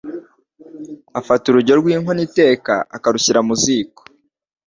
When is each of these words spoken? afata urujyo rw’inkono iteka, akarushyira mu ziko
afata 1.19 1.43
urujyo 1.47 1.73
rw’inkono 1.81 2.21
iteka, 2.27 2.73
akarushyira 2.95 3.39
mu 3.47 3.53
ziko 3.63 4.01